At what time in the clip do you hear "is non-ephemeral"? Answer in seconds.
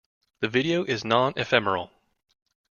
0.83-1.91